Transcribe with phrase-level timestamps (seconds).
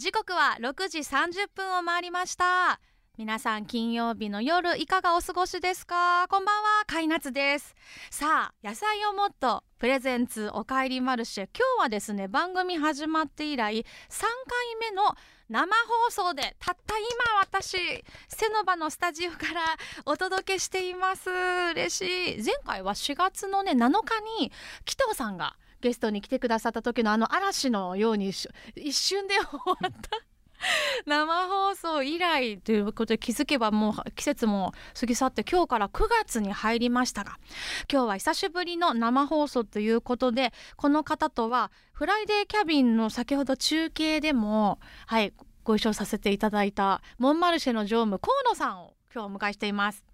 [0.00, 2.80] 時刻は6時30分を回りました。
[3.18, 6.26] 皆さん金曜日の夜いかがお過ごしですか？
[6.30, 7.74] こんばんは、カイナツです。
[8.10, 11.48] さあ、野菜をもっとプレゼンツおかえりマルシェ。
[11.54, 14.30] 今日はですね、番組始まって以来3回
[14.80, 15.02] 目の
[15.50, 15.70] 生
[16.06, 17.06] 放送でたった今
[17.42, 17.76] 私、
[18.28, 19.76] セノバのスタジオから
[20.06, 21.28] お届けしています。
[21.28, 22.42] 嬉しい。
[22.42, 24.50] 前回は4月のね、7日に
[24.86, 30.30] 紀藤さんがゲストに来てくださった時のあの嵐のように一瞬で終わった。
[31.06, 37.38] 生放送以来ということで気づけばもう季節も過ぎ去って今日から9月に入りましたが
[37.90, 45.32] 今日は久しぶりの生放送ということでこの方とはフライデーキャビンの先ほど中継でもはい
[45.64, 50.04] ご一緒させていただいたモンマルシェの常務河野さんを今日お迎えしています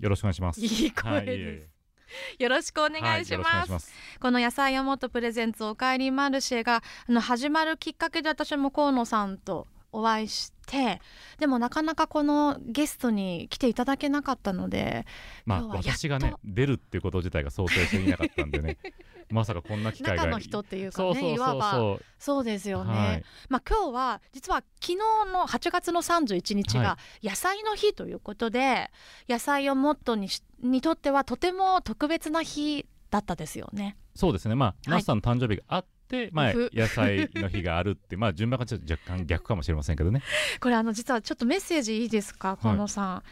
[0.00, 0.60] よろしくお願いします。
[0.60, 1.73] いい声です、はい
[2.38, 3.92] よろしくお願いします。
[4.20, 11.00] この野菜をもっとプレゼンツおかえりマルシェがあの始まるきっかけで私も河野さんとお会いして
[11.38, 15.06] でもなかなかこのゲストに来ていただけなかったので
[15.46, 18.78] まあ私がね出るっていうこと自体が想定していなかったんでね、
[19.30, 20.24] まさかこんな機会が。
[20.24, 21.98] 中の人っていうかねいわば。
[22.18, 22.84] そうですよう。
[22.84, 23.24] ね、はい。
[23.48, 24.96] まあ今日は実は昨日
[25.32, 28.90] の8月の31日はが野菜の日ということで、
[29.28, 33.96] 野菜をモットーにしにとってはとても特別な日だったですよね。
[34.14, 34.54] そうですね。
[34.54, 40.22] まあ、いナスさんの誕生日があって、まあふ野菜の日があるって、まあ順番がちょっと若干逆かもしれませんけどね。
[40.60, 42.56] これあの実はちょっとメッセージいいですか？
[42.56, 43.22] 河野さん、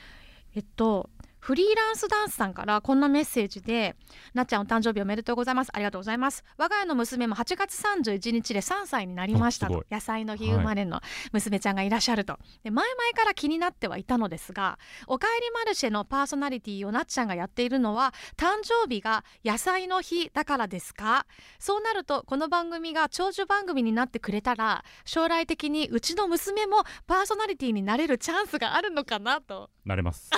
[0.54, 1.10] えっと
[1.42, 3.96] フリーランスダンスさんからこんなメッセージで、
[4.32, 5.70] なっちゃんお誕生日おめでとうございます。
[5.72, 6.44] ありがとうございます。
[6.56, 9.84] 我が家の娘も8月31日で3歳になりましたと。
[9.90, 11.00] 野菜の日生まれの
[11.32, 12.38] 娘ちゃんがいらっしゃると。
[12.62, 21.26] で前々から気になってはいたのですが、おかえりマルシェのパーソナリティをなっちゃんがやっているのは、誕生日が野菜の日だからですか？
[21.58, 29.70] そうなると、この番組が長寿番組になってくれたら、将来的にうちの娘もパーソナリティになれるチャンスがあるのかなと。
[29.84, 30.30] なれます。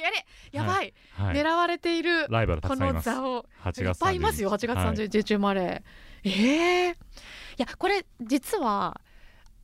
[0.00, 1.36] やれやばい、はい。
[1.36, 3.04] 狙われているライバルたこのくさんいます。
[3.04, 3.46] 座を。
[3.62, 5.82] 8月いっぱいいますよ、8月はい31日生まれ。
[6.24, 6.94] ええい
[7.58, 9.00] や、これ実は、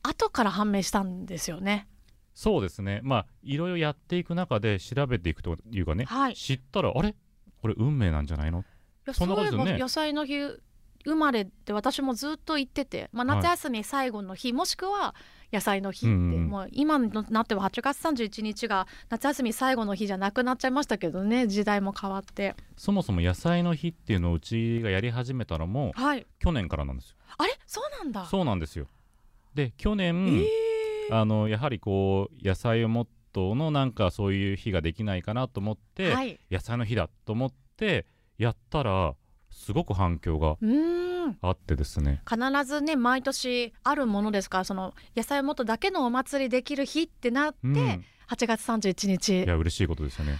[0.03, 1.88] 後から判明したんですよね。
[2.34, 3.00] そうですね。
[3.03, 7.14] まあ、いろいろやっていく中で調べていくというかね、はい知ったら、あれ？
[7.60, 8.64] これ運命なんじゃないの？
[9.12, 10.38] そんなことですよね野菜の日
[11.08, 15.14] 生まれって私もずっと言ってて、まあ、夏休み最後の日、もしくは
[15.52, 16.46] 野菜の日って、うんうん。
[16.48, 22.54] もう今になっては8月31日が夏休み最後の日じゃなくなっちゃいましたけどね時代も変わって。
[22.76, 26.26] そもそも野菜の日っていうのをうちがやり始めたのも、はい。
[26.38, 27.16] 去年からなんですよ。
[27.38, 27.52] あれ？
[27.66, 28.26] そうなんだ。
[28.26, 28.86] そうなんですよ。
[29.54, 31.16] で、去年、えー。
[31.18, 36.38] あの、やはりこう、野菜をモットーのなんかそういう日ができないかなと思って、はい。
[36.50, 38.04] 野菜の日だと思って、
[38.36, 39.14] やったら、
[39.58, 40.56] すごく反響が
[41.42, 42.22] あってですね。
[42.28, 50.38] 必ずね毎年あるものですからその野菜をもっとだけのお祭りできる日ってなって、うん8月31日いや、嬉しいことですよね。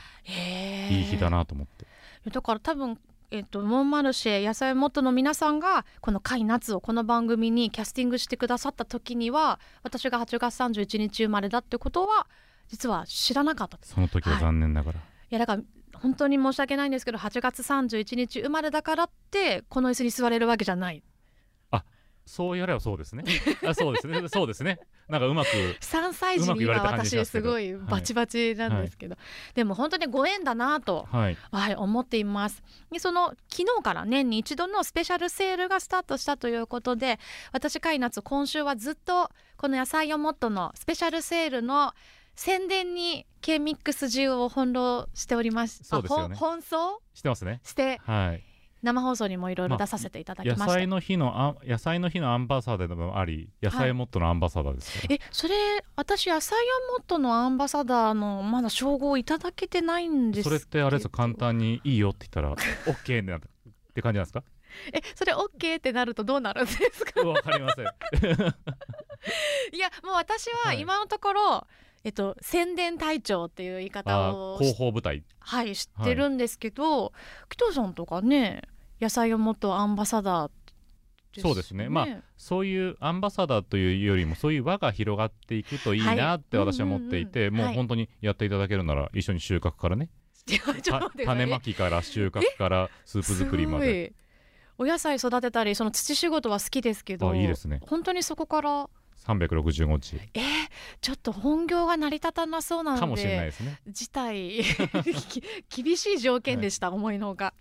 [0.91, 1.87] いい日だなと思って。
[2.31, 2.99] だから多分
[3.31, 12.27] えっと、モンマルシェ野菜モットの皆さんがこの「甲斐夏」をこの番組にキャスティングしてくださった時には私が8月31日生まれだってことは
[12.69, 13.95] 実は知らなかったです。
[13.95, 15.01] その時は残念ながら。
[15.01, 15.63] いやだから
[16.03, 21.03] 本当に申し訳ないんですけど8月31日生まれだからってこの椅子に座れるわけじゃない。
[22.29, 23.25] そうやればそうですね。
[23.67, 24.23] あそうですね。
[24.29, 24.79] そうですね。
[25.09, 25.49] なんかうまく、
[25.81, 29.17] 3歳児には私すごいバチバチなんですけど、
[29.55, 31.39] でも本当にご縁だなと、はい。
[31.51, 32.63] はい、思っています。
[32.93, 37.19] でその昨日から年に一度のスペシャルセールがスタートしたということで
[37.53, 41.95] 私カイナツ今週はずっとこの野菜をもっとのスペシャルセールの
[42.41, 45.83] 宣伝に K ミックス中を翻弄しております。
[45.83, 47.61] そうですよね奔走してますね。
[47.65, 48.45] してはい。
[48.81, 50.67] 生放送にもいろいろ出させていただきま野した。
[50.75, 55.15] 菜の日のあ、野菜の日のアンバサダーでもあり、野菜モットのアンバサダーですから。
[55.17, 55.55] え、それ、
[55.97, 56.57] 私、野菜
[56.93, 61.35] をもっとのアンバサダーの、まだ称号いただけてないんですそれってあれですよ、簡に。
[61.35, 63.51] 単にいいよって言ったら、OK になったっ
[63.95, 64.45] て感じなんですか？
[64.93, 67.21] え、それ OK ってなるとどうなるんですか？
[67.23, 67.85] わかりません。
[69.75, 71.67] いや、もう私ははい今のところ、
[72.05, 75.25] えっと、宣伝隊長っていう言い方あを広報部隊。
[75.41, 77.13] はい、知ってるんですけど、
[77.49, 78.63] 紀藤さんとかね、
[79.01, 80.51] 野菜をもっとアンバサダー
[81.37, 81.89] そうですね。
[81.89, 82.07] まあ、
[82.37, 86.67] そういうアンバサダーというよりも、そういう輪が広がっていくといいなってはい。
[86.67, 90.09] 私は思っていて、もう本当にやっていただけるなら、一緒に収穫からね、
[90.83, 91.47] 種ね。
[91.47, 94.13] まきから収穫からスープ作りますで。
[94.79, 97.81] お野菜育てたりその土仕事は好きですけどあいいですね。
[97.83, 98.89] 本当にそこから
[99.27, 100.43] 365日えー、
[101.01, 103.81] ちょっと本業が成り立たなそうなのでかもしれないですね。
[103.87, 104.63] 事態
[105.29, 105.43] き
[105.83, 107.19] 厳しい条件でした、思い。
[107.19, 107.55] のほか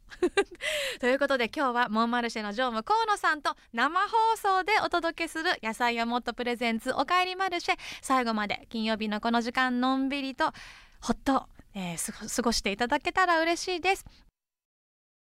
[1.00, 4.08] ということで今日はモンマルシェの常務河野さんと生放
[4.38, 7.78] 送でお届けする野菜をもっとプレゼンツおかえりマルシェ。
[8.02, 10.54] 最後まで金曜日のこの時間のんびりと
[11.02, 14.06] ほっと、えーすご過ごしていただけたら嬉しいです。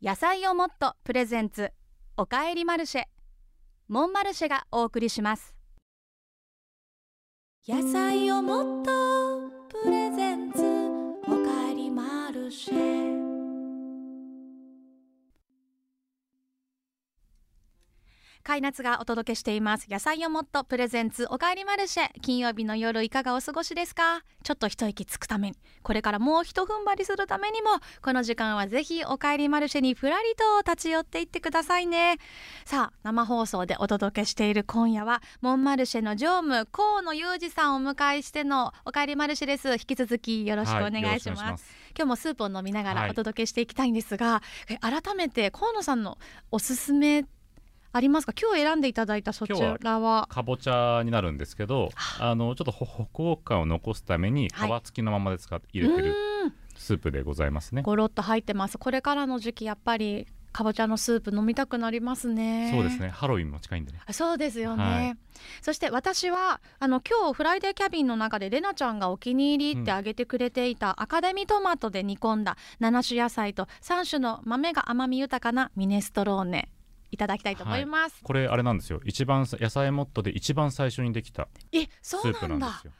[0.01, 1.71] 野菜をもっとプレゼンツ
[2.17, 3.05] おかえりマルシェ
[3.87, 5.55] モンマルシェがお送りします
[7.67, 8.91] 野菜をもっと
[9.69, 10.61] プレゼンツ
[11.23, 13.14] おかえりマルシェ。
[18.45, 19.87] カイナツがお届けしています。
[19.89, 21.25] 野菜をもっとプレゼンツ。
[21.31, 22.09] おかえりマルシェ。
[22.21, 24.21] 金曜日の夜いかがお過ごしですか？
[24.43, 25.57] ちょっと一息つくために。
[25.81, 27.69] これからもう一踏ん張りするためにも。
[28.03, 32.17] この時間はぜひおかえりマルシェにふらりと立ち寄っていってくださいね。
[32.65, 39.71] さあ生放送でお届けしている今夜はモンマルシェの常務河野裕二さんをお迎えしてのおかえりマルシェです。
[39.71, 41.65] 引き続きよろしくお願いします,、はよろしく
[41.97, 43.03] 今日もスープを飲みながはい。
[43.05, 46.19] らお届けしていきたいんですが、え改めて河野さんの
[46.51, 47.25] おすすめ
[47.95, 48.33] ありますか？
[48.39, 50.27] 今日選んでいただいたそちらは。
[50.29, 51.89] かぼちゃになるんですけど
[52.19, 52.35] あ。
[52.35, 54.81] のちょっとほホクホク感を残すためにはい。
[54.81, 56.53] 皮付きのままで使って入れてるうーん。
[56.75, 57.83] スープでございますね。
[57.83, 58.77] ゴロッと入ってます。
[58.77, 62.69] これからの時期やっぱりかぼちゃのスープ飲みたくなりますね。
[62.73, 63.09] そうですね。
[63.09, 63.99] ハロウィンも近いんでね。
[64.05, 65.17] あそうですよね、はい。
[65.61, 76.69] そして私はあの今日フライデーキャビンの中でレナちゃんがお気に入りってあげてくれていた、アカデミートマトで煮込んだ7種野菜と3種の豆が甘み豊かなミネストローネ
[77.11, 78.99] いただきたいと思います、これあれなんですよ。
[79.05, 82.93] 一番さ野菜モットで一番最初にできたえそスープうなんんですよ。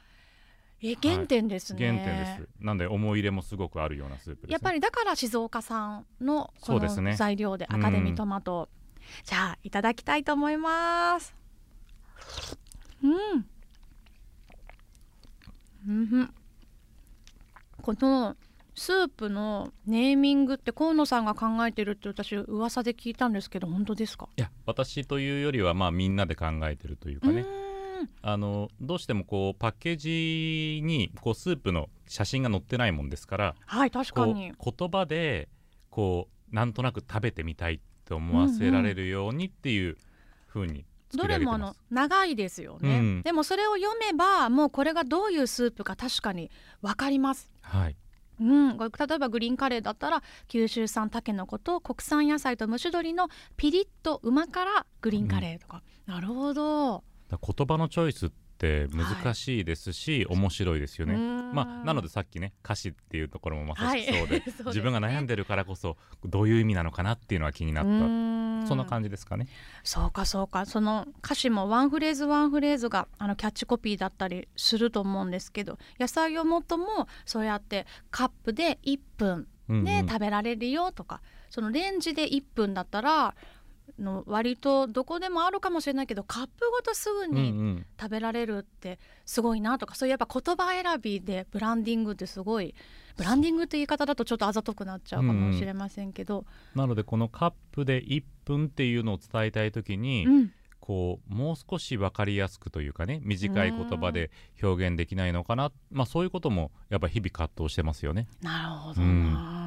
[0.82, 2.48] え原点ですね、原点です。
[2.60, 7.12] なんで思い入れもすごくあるようなスープです、ね、やっぱりだから静岡産のこそうですね。
[7.12, 8.26] の材料でアカデミート。
[8.26, 8.68] マト、
[9.24, 11.34] じゃあいただきたいと思います。
[13.02, 13.46] うん。
[15.88, 15.92] う
[16.22, 16.34] ん。
[17.80, 18.36] この
[18.76, 24.28] スープのネーミングって河野さんが考えてるって私噂で聞いたんですけど本当ですか？
[24.36, 27.44] いや私というよりはまあみんなで考えてるというかね。
[28.20, 34.52] あのどうしてもこうパッケージにこうスープの写真が載ってないもんですからはい確かに。
[34.52, 35.48] 言葉で
[35.88, 39.96] こうなんとなく食べてみたいって思わせられるようにっていう
[40.46, 40.84] 風に
[41.16, 41.74] どれもあの。
[41.90, 43.22] 長いですよね、うん。
[43.22, 46.50] でもそれを読めばもうこれがどういうスープか確かに
[46.82, 47.50] 分かります。
[47.62, 47.96] はい、
[48.40, 48.84] うん、例
[49.14, 61.16] えばグリーンカレーだったら九州産たけのこと国産野菜と蒸し鶏のピリッとうま辛グリーンカレーとか、なるほど、言葉のチョイスって難しいですし、面白いですよね。
[61.16, 69.46] まあ、なのでさっきね歌詞っていうところもまさしくそうで, 自分が悩んででるからこそどういう意味なのかなっていうのは気になった、そんな感じですかね。
[69.84, 70.64] そうかそうか。
[70.64, 79.84] その歌詞もワンフレーズワンフレーズがあのキャッチコピーだったりすると思うんですけど野菜をもっともそうやってカップで1分うんうん。
[79.84, 81.20] で食べられるよとか、
[81.50, 83.34] そのレンジで1分だったら
[83.98, 87.86] の割とどこでもあるかもしれないけどカップごとすぐうんうにん。
[88.00, 92.74] 食べられるってすごいなとか、そういうやっぱ言葉選びでブランディングってすごい
[93.16, 96.44] ブランディングって言い方だとちょっとあざとくなっちゃうかもしれませんけど、
[96.74, 100.52] なのでこのカップで1分っていうのを伝えたい時に、うん。
[100.78, 104.30] こうもう少し分かりやすくというかね短い言葉で
[104.62, 108.28] 表現できないのかな、まあ、そういうこともやっぱ日々葛藤してますよね。
[108.40, 109.65] なるほどな、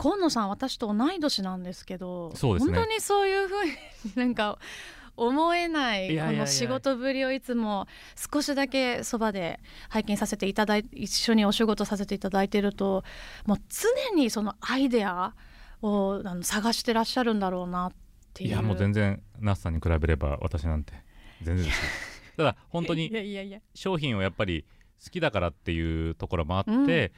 [0.00, 2.72] 河野さん私と同い年なんですけどそうですね。
[2.72, 3.72] 本当にそういうふうに
[4.16, 4.58] なんか
[5.14, 7.86] 思えないこの仕事ぶりをいつも
[8.32, 13.04] 少しだけそばで拝見させていただい一緒にお仕事させていただいてると
[13.44, 15.34] もう常にそのアイデア
[15.82, 17.92] をあの探してらっしゃるんだろうなっ
[18.32, 18.48] ていう。
[18.48, 20.94] いやもう全然ナスさんに比べれば私なんて
[21.42, 21.90] 全然ですよ
[22.38, 23.60] ただ本当いにやいやいや。
[23.74, 24.64] 商品をやっぱり
[25.04, 27.10] 好きだからっていうところもあって、うん。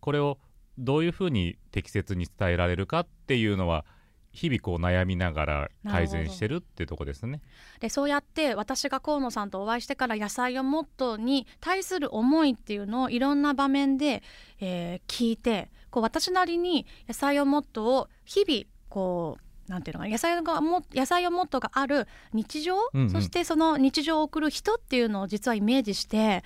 [0.00, 0.38] これを
[0.78, 3.84] どういうふうに適切に伝えられるかっていうのは
[4.32, 7.40] 日々こう悩みながら改善してるってところですね。
[7.78, 14.22] でそうやって私が河野さんとお会いしてから野菜をもっとに対する思いっていうのをいろんな場面で、
[14.60, 23.10] えー聞いてこう私なりに野菜をもっとを日々こうなんていうのかな野菜がも野菜をもっとがある日常、うんうん。
[23.10, 26.42] そしてその日常を送る人っていうのを実はイメージして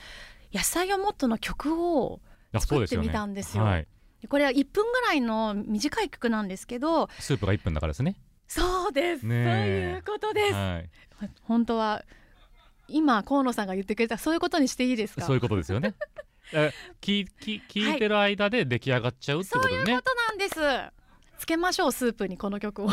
[0.52, 2.20] 野菜をもっとの曲を
[2.58, 3.64] 作ってみたんですよ。
[3.64, 3.88] はい、
[4.26, 8.16] これは1分ぐらいの短い曲なんですけどスープが1分だからですね。
[8.48, 10.02] そうです、ねえ。
[10.04, 10.90] そういうことです、はい、
[11.42, 12.02] 本当は
[12.88, 15.26] 今河野さんが言ってくれたそういうことにしていいですか？
[15.26, 15.94] そういうことですよね。
[16.52, 16.72] え
[17.02, 19.84] 聞聞聞いてる間で出来上がっちゃうってことでね。
[19.84, 20.92] そういうことなんです。
[21.38, 22.90] つけましょうスープにこの曲を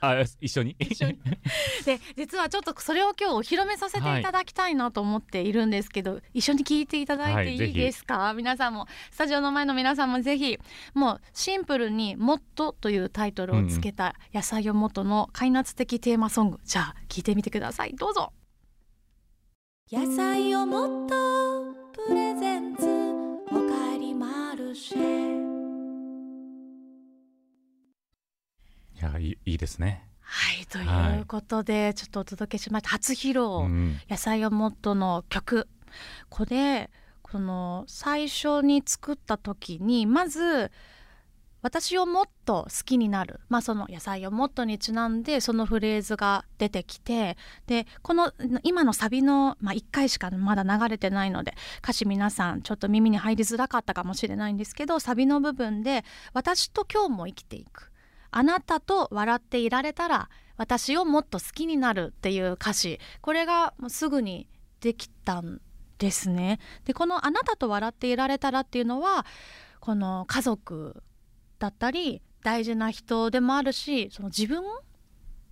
[0.00, 0.76] あ一緒に。
[0.78, 1.18] 一緒に。
[1.84, 10.58] で実はちょっとそれを今日お披露目させていただきたいなと思っているんですけど、はい、一緒に聞いていただいていいですか、はい、皆さんもスタジオの前の皆さんもぜひ
[10.94, 16.60] もうシンプルに「もっと」というタイトルをつけた「野菜をもっと」の開夏的テーマソング。
[16.64, 17.94] じゃあ聞いてみてください。
[17.94, 18.32] どうぞ。
[19.90, 21.72] 野菜をもっと
[22.08, 22.86] プレゼンツ。
[23.48, 25.25] おかえりマルシェ
[29.12, 30.06] やいいですね。
[30.20, 32.90] はいということで、はい、ちょっとお届けしました。
[32.90, 35.68] 初披露、うん、野菜をもっとの曲。
[36.28, 36.90] これ
[37.22, 40.70] この最初に作った時にまず
[41.62, 47.36] 私をもっと好きになる、まあ、その野菜をもっとにちなんでそのフレーズが出てきて
[47.66, 48.32] でこの
[48.62, 57.90] 今のサビの、まあ、1回しかまだ流れてないので歌詞皆さんちょっと耳に入りづらかったかもしれないんですけどサビの部分で「私と今日も生きていく」
[58.36, 60.28] 「あなたと笑っていられたら
[60.58, 64.46] 私をもっと好きになる」っていう歌詞これがすぐに
[64.80, 65.62] できたん
[65.96, 66.60] ですね。
[66.84, 69.24] でこの「あなたと笑っていられたら」っていうのは
[69.80, 71.02] この家族
[71.58, 74.62] だったり大事な人でもあるしその自分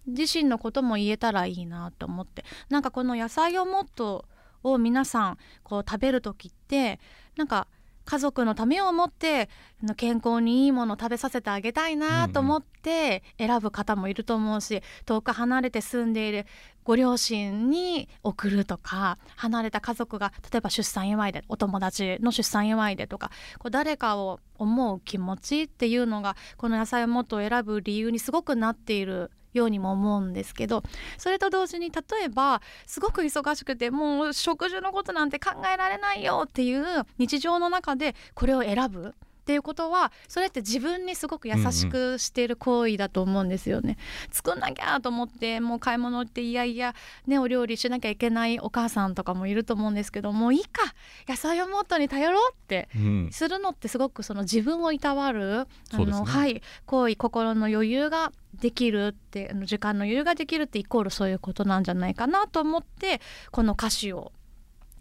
[0.06, 4.26] 自身のことも言えたらいいなと思ってなんかこの野菜をもっと
[4.62, 7.00] を皆さんこう食べる時って
[7.36, 7.66] なんか
[8.04, 9.48] 家族のためを思って
[9.96, 16.46] 健康にいいものを食べさせてあげたいなと思って選ぶ方もいると思うし、遠く離れて住んでいる
[16.84, 30.82] ご両親に送るとか離れた家族が例えば出産祝いでお友達の出産祝いでとかこう誰かを思う気持ちっていうのがこの野菜をもっと選ぶ理由にすごくなっているようにも思うんですけど
[31.16, 36.84] それと同時に例えばすごく忙しくてもう食事のことなんて考えられないよっていう
[37.18, 39.14] 日常の中でこれを選ぶ。
[39.44, 43.98] っていうことはそれって自分にすごく優しくしている行為だと思うんですよね。
[44.22, 46.94] うんうん、作んなきゃと思ってもう買い物っていやいや
[47.26, 50.94] ねお料理しなきゃいけないお母さんとかもいると思うんですけどもういいか
[51.28, 52.88] 野菜をもっとに頼ろうって
[53.30, 63.20] するのってすごくその自分をいたわる、あの、ね、はい行為心の余裕ができるって時間の余裕ができるってイコールそういうことなんじゃないかなと思って
[63.50, 64.32] この歌詞を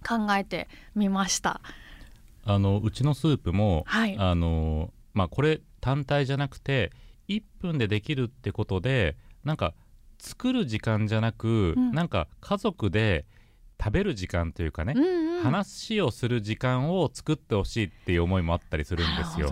[0.05, 1.61] 考えてみました。
[2.45, 6.91] あのうちのスープも、はい、あのまあ、これ単体じゃなくて
[7.29, 9.73] 1分でできるってことでなんか
[10.19, 13.25] 作る時間じゃなく、うん、なんか家族で
[13.79, 19.49] 食べる時間というかね、うんうん、話をする時間を作ってほしいっていう思いもあったりするんですよ。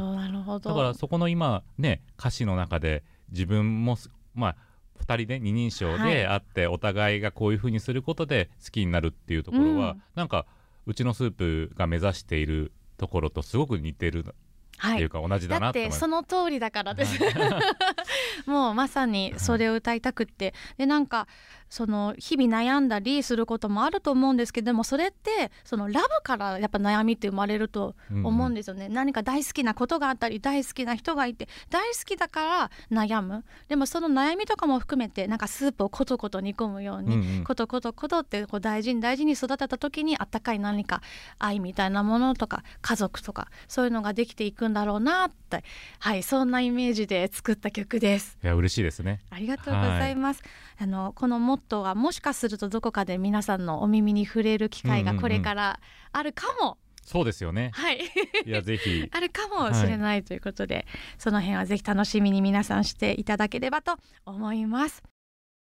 [0.60, 3.98] だからそこの今ね歌詞の中で自分も
[4.34, 4.56] まあ
[5.02, 10.46] 2人で二人称であって、はい、お互いがこういうふうにすることで好きになるっていうところは、うん、なんか
[10.86, 12.72] うちのスープが目指している
[13.02, 17.60] ところとすごく似てるっていうか同じだなってその通りだからです、は
[18.46, 21.28] い、 もうまさにそれを歌いたくって、でなんか
[21.72, 33.46] その日々悩んだりすることもあると思うんですけどでもそれってそのラブからやっぱ悩みって生まれると思うんですよね、うん、何か大好きなことがあったり大好きな人がいて大好きだから悩む。
[33.70, 41.02] でもその悩みとかも含めてなんかスープをコトコト煮込むように、うんうん、コトコトコトってこう大事に大事に育てた時にあったかい何か
[41.40, 45.64] 愛みたいなものとか家族とかそういうのができていくんだろうなって。
[46.00, 48.38] はいそんなイメージで作った曲です。
[48.42, 49.20] いや嬉しいですね。
[49.30, 55.80] ありがとうございます、はいあのこのモットーはもしかするとどこかで皆さんのお耳に触れる機会がこれから
[56.12, 57.72] あるかも、うんうんうんそうですよね。
[57.74, 58.00] はい。
[58.46, 60.86] いやぜひ あるかもしれないということで、はい、
[61.18, 65.02] その辺はぜひ楽しみに皆さんしていただければと思います。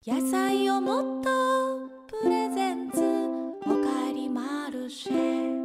[0.05, 1.89] 野菜をもっと
[2.21, 3.01] プレゼンツ
[3.65, 5.56] おかえりマルシェ。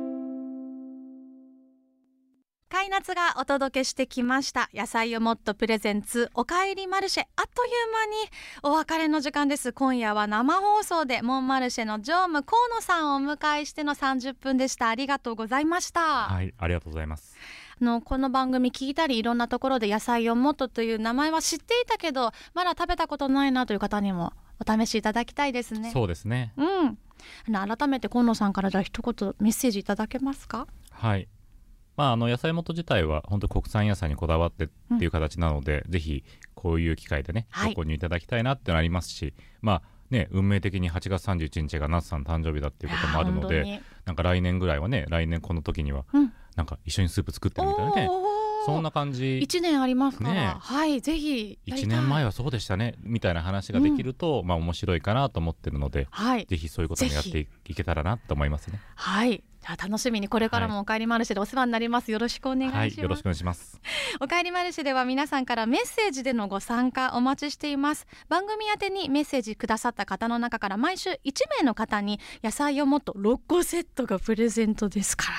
[2.83, 4.69] カイナツがお届けしてきました。
[4.75, 8.17] 野菜をもっとプレゼンツおかえりマルシェあっという間に
[8.65, 9.73] お別れの時間です。
[9.73, 14.89] 今夜は生放送でモンマルシェの常務河野さんをお迎えしての30分でした。
[14.89, 16.25] ありがとうございました。
[16.25, 17.37] はいありがとうございます。
[17.81, 25.93] あのこの番組聞いたりいろんなところで野菜をもっとという名前は知っていたけどまだ食べたことないなという方にもお試しいただきたいですね。
[25.93, 26.53] そうですね。
[26.57, 26.99] うん。
[27.53, 30.67] 改めて河野さんからじゃあ一言メッセージいただけますか？
[30.91, 31.29] はい
[32.03, 34.69] まあ、あの野菜元自体は本当国産野菜にこだわってっ
[34.99, 48.11] ていう形なので、うん、ぜひこういう機会でね、ご購入いただきたいなってのありますし、まあね、運命的に8月31日が那須さん誕生日だっていうこともあるのでなんか来年ぐらいはね来年この時には、うん、なんか一緒にスープ作ってみたいなね
[48.67, 49.41] そんな感じ。
[49.45, 58.81] 1年ありますから、ね、はいぜひ1年前はそうでしたねみたいな話ができると、うん、まあ面白いかなと思ってるので、はい、ぜひそういうこともやっていけたらなと思いますね。
[58.97, 59.31] はい。
[59.37, 63.81] じゃあ楽しみにこれからもおかえりマルシェでお世話になります、よろしくお願いします、はい、よろしくお願いします。
[64.21, 68.07] おかえりマルシェでは皆さんからメッセージでのご参加お待ちしています。
[68.29, 71.17] 番組宛てにメッセージくださった方の中から毎週1
[71.59, 75.33] 名の方に野菜をもっと6個セットがプレゼントですから。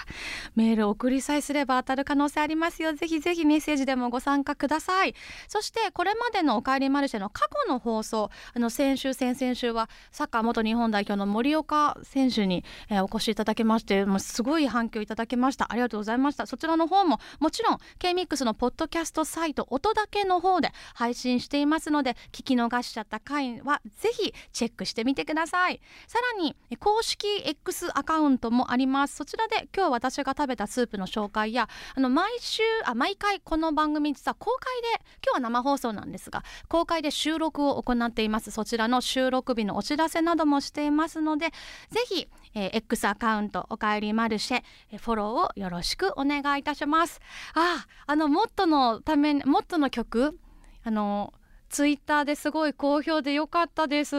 [0.55, 2.93] メール送りさえすれば当たる可能性ありますよ。
[2.93, 5.15] ぜひぜひメッセージでもご参加ください。
[5.47, 8.29] そしてこれまでのおかえりマルシェの過去の放送。
[8.53, 15.71] あの先週先々週はサッカー元日本代表の森岡選手に、えー、お越しいただきましてもすごい反響いただきました。
[15.71, 16.45] ありがとうございました。
[16.45, 25.81] そちらの方ももちろん K-MIX のポッドキャストサイト音だけの方で配信していますので聞き逃しちゃった回はぜひチェックしてみてください。
[26.07, 29.15] さらに公式 X アカウントもあります。
[29.15, 38.51] そちらで今日私が食べたスープの紹介やあの毎週あ毎回この番組実は公開で今日は生放送なんですが公開で収録を行っています。
[38.51, 41.47] そちらの収録日のお知らせなどもしていますので
[41.89, 47.19] ぜひえー、X アカウントおかえりマルシェ、えー、フォローをよろしくお願いいたします。
[47.55, 50.39] ああのモットのためモットの曲
[50.83, 51.33] あの
[51.69, 54.15] ツイッターですごい好評でよかったです。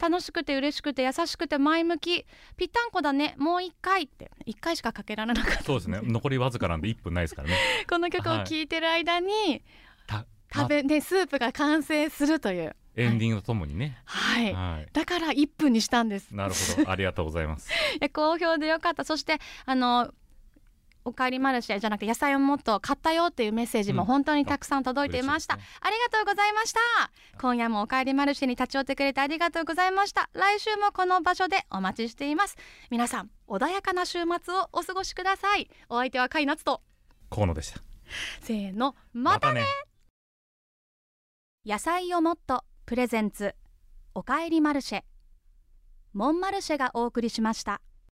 [0.00, 2.24] 楽しくて嬉しくて優しくて前向き。
[2.56, 3.34] ぴったんこだね。
[3.36, 4.30] もう一回って。
[4.46, 5.64] 一回しかかけられなかった。
[5.64, 6.00] そうですね。
[6.02, 7.56] 残りわずかなんで1分ないですからね。
[7.90, 9.64] この曲を聴いてる間に、
[10.06, 16.34] はい、食べねスープが完成するというエンディングとともにね、はい、はい、だから1分にしたんです。
[16.34, 16.90] なるほど。
[16.90, 17.70] ありがとうございます。
[18.12, 19.04] 好評でよかった。
[19.04, 20.12] そしてあの
[21.04, 26.80] おかえりマルシェじゃなくて野菜をもっと買ったよっていうメッセージも本当にたくさん届いていました、うんあね、ありがとうございました。
[27.40, 30.28] 今夜もおかえりマルシェに立ち寄ってくれてありがとうございました。
[30.34, 32.56] 来週もこの場所でお待ちしています。
[32.90, 35.70] 皆さん穏やかな週末をお過ごしください。
[35.88, 36.82] お相手は甲斐夏と
[37.30, 37.80] 河野でした。
[38.42, 39.60] せーのまたね。
[39.60, 39.88] またね、
[41.64, 43.54] 野菜をもっとプレゼンツ
[44.14, 45.02] おかえりマルシェ。
[46.14, 47.82] モンマルシェがお送りしました。